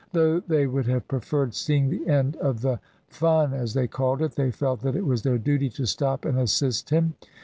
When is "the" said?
1.91-2.07, 2.61-2.79